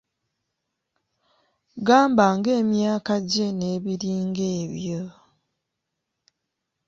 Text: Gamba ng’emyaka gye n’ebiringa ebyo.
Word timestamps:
Gamba 1.87 2.25
ng’emyaka 2.37 3.13
gye 3.29 3.47
n’ebiringa 3.57 4.45
ebyo. 4.61 5.01